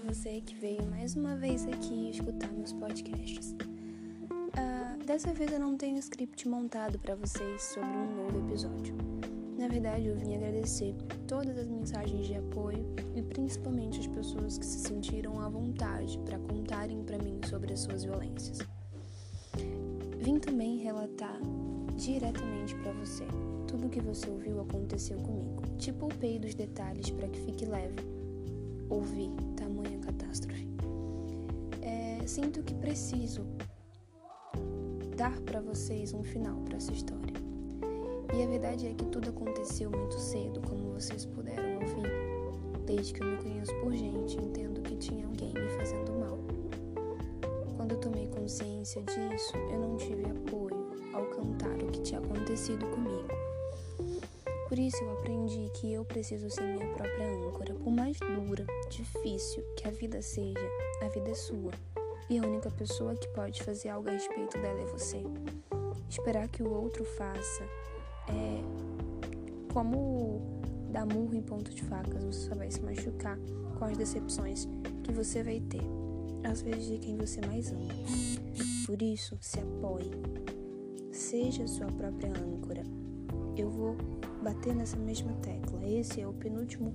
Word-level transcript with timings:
você 0.00 0.40
que 0.40 0.54
veio 0.54 0.84
mais 0.86 1.14
uma 1.14 1.36
vez 1.36 1.66
aqui 1.66 2.10
escutar 2.10 2.50
meus 2.52 2.72
podcasts. 2.72 3.54
Uh, 4.30 5.04
dessa 5.04 5.32
vez 5.32 5.52
eu 5.52 5.60
não 5.60 5.76
tenho 5.76 5.98
script 5.98 6.48
montado 6.48 6.98
para 6.98 7.14
vocês 7.14 7.62
sobre 7.62 7.90
um 7.90 8.16
novo 8.16 8.48
episódio. 8.48 8.94
Na 9.58 9.68
verdade, 9.68 10.06
eu 10.06 10.16
vim 10.16 10.34
agradecer 10.34 10.94
todas 11.28 11.56
as 11.58 11.68
mensagens 11.68 12.26
de 12.26 12.34
apoio 12.34 12.86
e 13.14 13.22
principalmente 13.22 14.00
as 14.00 14.06
pessoas 14.06 14.56
que 14.56 14.64
se 14.64 14.78
sentiram 14.78 15.38
à 15.38 15.48
vontade 15.48 16.18
para 16.20 16.38
contarem 16.38 17.04
para 17.04 17.18
mim 17.18 17.38
sobre 17.46 17.74
as 17.74 17.80
suas 17.80 18.02
violências. 18.02 18.58
Vim 20.18 20.38
também 20.38 20.78
relatar 20.78 21.38
diretamente 21.94 22.74
para 22.76 22.92
você 22.92 23.26
tudo 23.68 23.86
o 23.86 23.90
que 23.90 24.00
você 24.00 24.30
ouviu 24.30 24.60
aconteceu 24.62 25.18
comigo. 25.18 25.62
Te 25.76 25.92
poupei 25.92 26.38
dos 26.38 26.54
detalhes 26.54 27.10
para 27.10 27.28
que 27.28 27.40
fique 27.40 27.66
leve 27.66 28.19
ouvir 28.90 29.30
tamanha 29.56 29.98
catástrofe. 30.00 30.68
É, 31.80 32.26
sinto 32.26 32.62
que 32.62 32.74
preciso 32.74 33.46
dar 35.16 35.40
para 35.42 35.60
vocês 35.60 36.12
um 36.12 36.22
final 36.22 36.56
para 36.62 36.76
essa 36.76 36.92
história. 36.92 37.34
E 38.34 38.42
a 38.42 38.46
verdade 38.46 38.86
é 38.86 38.94
que 38.94 39.04
tudo 39.06 39.30
aconteceu 39.30 39.90
muito 39.90 40.18
cedo, 40.18 40.60
como 40.60 40.92
vocês 40.92 41.24
puderam 41.26 41.74
ouvir. 41.74 42.10
Desde 42.86 43.12
que 43.12 43.22
eu 43.22 43.26
me 43.26 43.36
conheço 43.36 43.74
por 43.80 43.92
gente, 43.92 44.36
entendo 44.36 44.80
que 44.82 44.96
tinha 44.96 45.26
alguém 45.26 45.52
me 45.52 45.68
fazendo 45.76 46.12
mal. 46.12 46.38
Quando 47.76 47.92
eu 47.92 47.98
tomei 47.98 48.26
consciência 48.28 49.02
disso, 49.02 49.56
eu 49.72 49.80
não 49.80 49.96
tive 49.96 50.24
apoio 50.24 50.90
ao 51.12 51.24
cantar 51.26 51.82
o 51.82 51.86
que 51.88 52.00
tinha 52.02 52.20
acontecido 52.20 52.86
comigo. 52.90 53.28
Por 54.70 54.78
isso 54.78 55.02
eu 55.02 55.10
aprendi 55.14 55.68
que 55.74 55.92
eu 55.92 56.04
preciso 56.04 56.48
ser 56.48 56.62
minha 56.62 56.86
própria 56.94 57.26
âncora. 57.26 57.74
Por 57.74 57.90
mais 57.90 58.16
dura, 58.20 58.64
difícil 58.88 59.64
que 59.76 59.88
a 59.88 59.90
vida 59.90 60.22
seja, 60.22 60.60
a 61.02 61.08
vida 61.08 61.28
é 61.28 61.34
sua. 61.34 61.72
E 62.30 62.38
a 62.38 62.42
única 62.42 62.70
pessoa 62.70 63.16
que 63.16 63.26
pode 63.30 63.60
fazer 63.64 63.88
algo 63.88 64.08
a 64.08 64.12
respeito 64.12 64.56
dela 64.58 64.80
é 64.80 64.86
você. 64.86 65.24
Esperar 66.08 66.46
que 66.46 66.62
o 66.62 66.72
outro 66.72 67.04
faça 67.04 67.64
é 68.28 68.62
como 69.72 70.40
dar 70.92 71.04
murro 71.04 71.34
em 71.34 71.42
ponto 71.42 71.74
de 71.74 71.82
facas, 71.82 72.22
você 72.22 72.48
só 72.48 72.54
vai 72.54 72.70
se 72.70 72.80
machucar 72.80 73.36
com 73.76 73.84
as 73.86 73.96
decepções 73.96 74.68
que 75.02 75.10
você 75.10 75.42
vai 75.42 75.58
ter, 75.58 75.82
às 76.48 76.62
vezes 76.62 76.86
de 76.86 76.98
quem 76.98 77.16
você 77.16 77.40
mais 77.44 77.72
ama. 77.72 77.88
Por 78.86 79.02
isso, 79.02 79.36
se 79.40 79.58
apoie. 79.58 80.12
Seja 81.10 81.66
sua 81.66 81.88
própria 81.88 82.30
âncora. 82.30 82.84
Eu 83.56 83.68
vou 83.68 83.96
bater 84.42 84.74
nessa 84.74 84.96
mesma 84.96 85.32
tecla. 85.42 85.84
Esse 85.86 86.20
é 86.20 86.26
o 86.26 86.32
penúltimo 86.32 86.94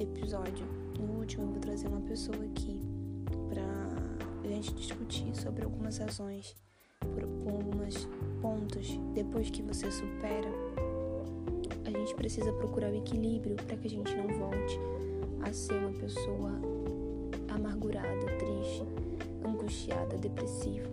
episódio. 0.00 0.66
No 0.98 1.18
último, 1.18 1.44
eu 1.44 1.48
vou 1.48 1.60
trazer 1.60 1.88
uma 1.88 2.00
pessoa 2.00 2.36
aqui 2.44 2.80
pra 3.48 4.48
gente 4.48 4.74
discutir 4.74 5.34
sobre 5.36 5.64
algumas 5.64 5.98
razões, 5.98 6.56
por, 7.00 7.22
alguns 7.22 8.08
pontos. 8.40 8.98
Depois 9.14 9.50
que 9.50 9.62
você 9.62 9.90
supera, 9.90 10.50
a 11.84 11.90
gente 11.90 12.14
precisa 12.14 12.52
procurar 12.52 12.90
o 12.90 12.96
equilíbrio 12.96 13.56
para 13.56 13.76
que 13.76 13.86
a 13.86 13.90
gente 13.90 14.14
não 14.16 14.26
volte 14.38 14.78
a 15.42 15.52
ser 15.52 15.74
uma 15.74 15.92
pessoa 15.92 16.52
amargurada, 17.48 18.26
triste, 18.38 18.84
angustiada, 19.44 20.16
depressiva. 20.16 20.88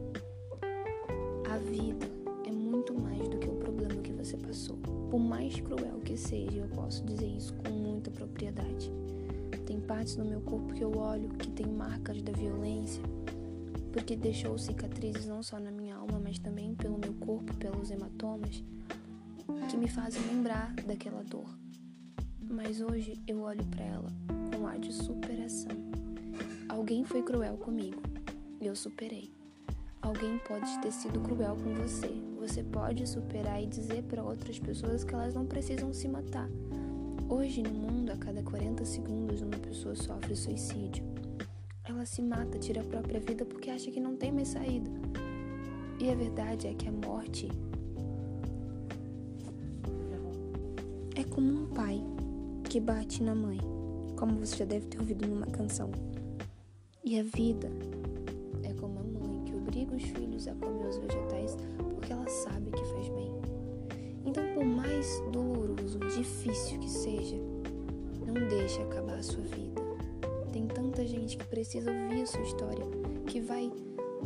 A 1.50 1.58
vida 1.58 2.15
você 4.36 4.38
passou. 4.38 4.78
Por 5.10 5.20
mais 5.20 5.60
cruel 5.60 6.00
que 6.04 6.18
seja, 6.18 6.60
eu 6.60 6.68
posso 6.70 7.04
dizer 7.06 7.28
isso 7.28 7.54
com 7.56 7.72
muita 7.72 8.12
propriedade. 8.12 8.92
Tem 9.66 9.80
partes 9.80 10.16
do 10.16 10.26
meu 10.26 10.42
corpo 10.42 10.74
que 10.74 10.84
eu 10.84 10.96
olho 10.96 11.30
que 11.30 11.50
tem 11.50 11.66
marcas 11.66 12.22
da 12.22 12.32
violência, 12.32 13.02
porque 13.92 14.16
deixou 14.16 14.58
cicatrizes 14.58 15.26
não 15.26 15.42
só 15.42 15.60
na 15.60 15.72
minha 15.72 15.96
alma, 15.96 16.20
mas 16.22 16.38
também 16.38 16.76
pelo 16.76 17.00
meu 17.00 17.14
corpo, 17.14 17.56
pelos 17.56 17.90
hematomas, 17.90 18.64
que 19.70 19.78
me 19.78 19.88
fazem 19.88 20.22
lembrar 20.28 20.74
daquela 20.86 21.24
dor. 21.24 21.50
Mas 22.48 22.80
hoje 22.80 23.20
eu 23.26 23.42
olho 23.42 23.66
para 23.66 23.84
ela 23.84 24.10
com 24.56 24.68
ar 24.68 24.78
de 24.78 24.94
superação. 24.94 25.72
Alguém 26.70 27.04
foi 27.04 27.24
cruel 27.24 27.58
comigo, 27.58 28.02
eu 28.62 28.76
superei. 28.76 29.35
Alguém 30.06 30.38
pode 30.38 30.80
ter 30.82 30.92
sido 30.92 31.20
cruel 31.20 31.58
com 31.64 31.74
você. 31.74 32.08
Você 32.40 32.62
pode 32.62 33.10
superar 33.10 33.64
e 33.64 33.66
dizer 33.66 34.04
para 34.04 34.24
outras 34.24 34.60
pessoas 34.60 35.04
que 35.04 35.16
elas 35.16 35.34
não 35.34 35.48
precisam 35.48 35.92
se 35.92 36.08
matar. 36.08 36.48
Hoje 37.28 37.64
no 37.64 37.72
mundo, 37.72 38.12
a 38.12 38.16
cada 38.16 38.44
40 38.44 38.86
segundos, 38.86 39.42
uma 39.42 39.58
pessoa 39.58 39.96
sofre 39.96 40.36
suicídio. 40.36 41.04
Ela 41.84 42.06
se 42.06 42.22
mata, 42.22 42.60
tira 42.60 42.82
a 42.82 42.84
própria 42.84 43.20
vida 43.20 43.46
porque 43.46 43.72
acha 43.72 43.90
que 43.90 44.00
não 44.00 44.16
tem 44.16 44.32
mais 44.32 44.50
saída. 44.50 44.92
E 46.00 46.08
a 46.12 46.14
verdade 46.14 46.68
é 46.68 46.76
que 46.76 46.88
a 46.88 46.92
morte 46.92 47.50
é 51.16 51.24
como 51.24 51.64
um 51.64 51.66
pai 51.66 52.00
que 52.70 52.80
bate 52.80 53.24
na 53.24 53.34
mãe, 53.34 53.58
como 54.16 54.38
você 54.38 54.58
já 54.58 54.66
deve 54.66 54.86
ter 54.86 55.00
ouvido 55.00 55.28
numa 55.28 55.48
canção. 55.48 55.90
E 57.04 57.20
a 57.20 57.24
vida 57.24 57.72
obriga 59.86 59.96
os 59.96 60.04
filhos 60.04 60.48
a 60.48 60.56
comer 60.56 60.88
os 60.88 60.98
vegetais 60.98 61.56
porque 61.94 62.12
ela 62.12 62.28
sabe 62.28 62.72
que 62.72 62.84
faz 62.86 63.08
bem. 63.10 63.32
Então, 64.26 64.44
por 64.54 64.66
mais 64.66 65.22
doloroso, 65.32 66.00
difícil 66.00 66.80
que 66.80 66.90
seja, 66.90 67.38
não 68.26 68.48
deixe 68.50 68.82
acabar 68.82 69.20
a 69.20 69.24
sua 69.24 69.44
vida. 69.44 69.82
Tem 70.52 70.68
tanta 70.68 71.06
gente 71.06 71.38
que 71.38 71.46
precisa 71.46 71.92
ouvir 71.92 72.24
a 72.24 72.26
sua 72.26 72.42
história, 72.42 72.86
que 73.28 73.40
vai 73.40 73.72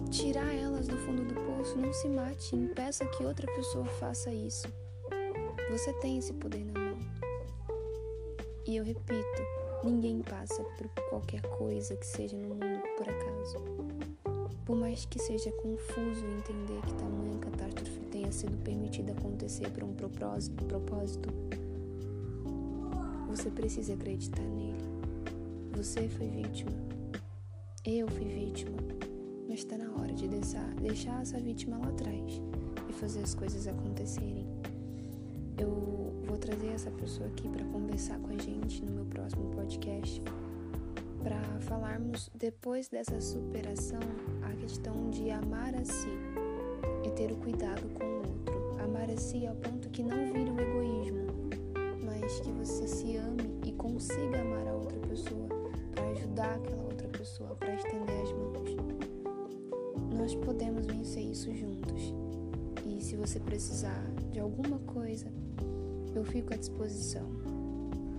tirar 0.09 0.53
elas 0.53 0.87
do 0.87 0.97
fundo 0.97 1.23
do 1.25 1.33
poço. 1.33 1.77
Não 1.77 1.91
se 1.91 2.07
mate, 2.07 2.55
impeça 2.55 3.05
que 3.05 3.25
outra 3.25 3.51
pessoa 3.53 3.85
faça 3.85 4.31
isso. 4.31 4.67
Você 5.69 5.91
tem 5.93 6.17
esse 6.17 6.33
poder 6.33 6.65
na 6.65 6.79
mão. 6.79 6.99
E 8.65 8.77
eu 8.77 8.83
repito, 8.83 9.41
ninguém 9.83 10.21
passa 10.21 10.63
por 10.77 10.87
qualquer 11.09 11.41
coisa 11.41 11.95
que 11.95 12.05
seja 12.05 12.37
no 12.37 12.49
mundo 12.49 12.81
por 12.97 13.09
acaso. 13.09 13.88
Por 14.69 14.77
mais 14.77 15.03
que 15.03 15.17
seja 15.17 15.51
confuso 15.53 16.23
entender 16.27 16.79
que 16.85 16.93
tamanha 16.93 17.39
catástrofe 17.39 18.01
tenha 18.11 18.31
sido 18.31 18.55
permitida 18.63 19.13
acontecer 19.13 19.67
por 19.71 19.83
um 19.83 19.95
propósito, 19.95 20.63
você 23.27 23.49
precisa 23.49 23.95
acreditar 23.95 24.43
nele. 24.43 24.77
Você 25.75 26.07
foi 26.07 26.27
vítima. 26.27 26.71
Eu 27.83 28.07
fui 28.09 28.25
vítima. 28.25 28.77
Mas 29.47 29.61
está 29.61 29.75
na 29.75 29.89
hora 29.99 30.13
de 30.13 30.27
deixar, 30.27 30.71
deixar 30.75 31.19
essa 31.23 31.39
vítima 31.39 31.79
lá 31.79 31.87
atrás 31.87 32.39
e 32.87 32.93
fazer 32.93 33.23
as 33.23 33.33
coisas 33.33 33.65
acontecerem. 33.65 34.45
Eu 35.57 36.13
vou 36.27 36.37
trazer 36.37 36.67
essa 36.67 36.91
pessoa 36.91 37.27
aqui 37.27 37.49
para 37.49 37.65
conversar 37.65 38.19
com 38.19 38.29
a 38.29 38.37
gente 38.37 38.85
no 38.85 38.91
meu 38.91 39.05
próximo 39.05 39.49
podcast 39.49 40.21
para 41.23 41.39
falarmos 41.61 42.29
depois 42.33 42.87
dessa 42.87 43.19
superação 43.19 43.99
a 44.43 44.53
questão 44.55 45.09
de 45.09 45.29
amar 45.29 45.75
a 45.75 45.83
si 45.85 46.09
e 47.05 47.11
ter 47.11 47.31
o 47.31 47.35
cuidado 47.37 47.87
com 47.93 48.03
o 48.03 48.17
outro. 48.17 48.83
Amar 48.83 49.09
a 49.09 49.17
si 49.17 49.45
ao 49.45 49.55
ponto 49.55 49.89
que 49.89 50.03
não 50.03 50.33
vire 50.33 50.49
um 50.49 50.59
egoísmo, 50.59 51.27
mas 52.03 52.39
que 52.39 52.51
você 52.51 52.87
se 52.87 53.17
ame 53.17 53.59
e 53.65 53.71
consiga 53.73 54.41
amar 54.41 54.67
a 54.67 54.73
outra 54.73 54.99
pessoa 54.99 55.47
para 55.93 56.07
ajudar 56.11 56.55
aquela 56.55 56.83
outra 56.83 57.07
pessoa, 57.09 57.55
para 57.55 57.75
estender 57.75 58.21
as 58.21 58.31
mãos. 58.31 58.75
Nós 60.17 60.35
podemos 60.35 60.85
vencer 60.85 61.23
isso 61.23 61.53
juntos. 61.53 62.13
E 62.85 63.01
se 63.01 63.15
você 63.15 63.39
precisar 63.39 64.03
de 64.31 64.39
alguma 64.39 64.79
coisa, 64.79 65.27
eu 66.15 66.23
fico 66.23 66.53
à 66.53 66.57
disposição 66.57 67.29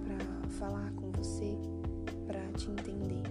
para 0.04 0.48
falar 0.50 0.92
com 0.92 1.10
você 1.12 1.56
para 2.30 2.52
te 2.52 2.70
entender. 2.70 3.22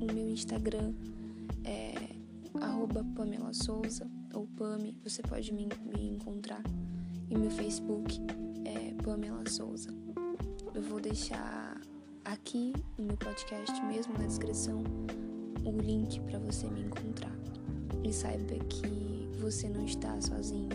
O 0.00 0.12
meu 0.12 0.30
Instagram 0.30 0.94
é 1.64 1.94
Pamela 3.14 3.52
Souza 3.52 4.10
ou 4.32 4.46
Pame, 4.56 4.96
você 5.02 5.20
pode 5.20 5.52
me, 5.52 5.68
me 5.84 6.08
encontrar. 6.08 6.62
E 7.28 7.36
meu 7.36 7.50
Facebook 7.50 8.18
é 8.64 8.94
Pamela 9.02 9.46
Souza. 9.50 9.90
Eu 10.74 10.82
vou 10.82 10.98
deixar 10.98 11.78
aqui 12.24 12.72
no 12.96 13.04
meu 13.04 13.16
podcast, 13.18 13.82
mesmo 13.84 14.14
na 14.14 14.26
descrição, 14.26 14.82
o 15.64 15.70
link 15.78 16.20
para 16.20 16.38
você 16.38 16.66
me 16.68 16.80
encontrar. 16.80 17.36
E 18.02 18.12
saiba 18.12 18.54
que 18.64 19.28
você 19.38 19.68
não 19.68 19.84
está 19.84 20.18
sozinho. 20.22 20.70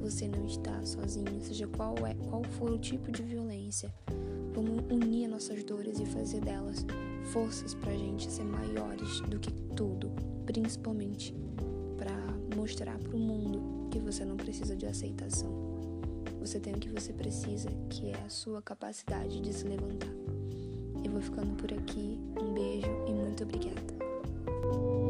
Você 0.00 0.28
não 0.28 0.44
está 0.44 0.84
sozinho, 0.84 1.42
seja 1.42 1.66
qual 1.68 1.94
é, 2.06 2.14
qual 2.28 2.44
for 2.44 2.72
o 2.72 2.78
tipo 2.78 3.10
de 3.10 3.22
violência 3.22 3.90
Vamos 4.54 4.84
unir 4.88 5.28
nossas 5.28 5.64
dores 5.64 5.98
e 5.98 6.06
fazer 6.06 6.40
delas 6.40 6.86
forças 7.32 7.74
para 7.74 7.90
a 7.90 7.96
gente 7.96 8.30
ser 8.30 8.44
maiores 8.44 9.20
do 9.22 9.38
que 9.38 9.50
tudo, 9.74 10.12
principalmente 10.46 11.34
para 11.96 12.14
mostrar 12.56 12.96
para 12.98 13.16
o 13.16 13.18
mundo 13.18 13.88
que 13.90 13.98
você 13.98 14.24
não 14.24 14.36
precisa 14.36 14.76
de 14.76 14.86
aceitação. 14.86 15.50
Você 16.40 16.60
tem 16.60 16.74
o 16.74 16.78
que 16.78 16.88
você 16.88 17.12
precisa, 17.12 17.68
que 17.90 18.10
é 18.10 18.20
a 18.24 18.28
sua 18.28 18.62
capacidade 18.62 19.40
de 19.40 19.52
se 19.52 19.64
levantar. 19.66 20.12
Eu 21.02 21.10
vou 21.10 21.20
ficando 21.20 21.54
por 21.56 21.72
aqui. 21.72 22.20
Um 22.40 22.52
beijo 22.52 22.90
e 23.08 23.12
muito 23.12 23.42
obrigada. 23.42 25.03